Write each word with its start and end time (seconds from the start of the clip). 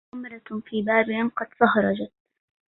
خمرة 0.11 0.61
في 0.65 0.81
بابل 0.81 1.29
قد 1.29 1.47
صهرجت 1.59 2.11